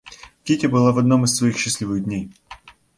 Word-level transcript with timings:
Кити 0.43 0.65
была 0.65 0.93
в 0.93 0.97
одном 0.97 1.25
из 1.25 1.35
своих 1.35 1.59
счастливых 1.59 2.03
дней. 2.05 2.31